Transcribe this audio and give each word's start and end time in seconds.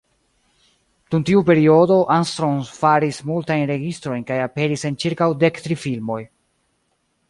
Dum 1.15 1.21
tiu 1.29 1.43
periodo, 1.49 1.99
Armstrong 2.17 2.57
faris 2.79 3.21
multajn 3.31 3.69
registrojn 3.75 4.27
kaj 4.33 4.43
aperis 4.49 4.91
en 4.93 5.01
ĉirkaŭ 5.05 5.33
dektri 5.49 5.83
filmoj. 5.87 6.23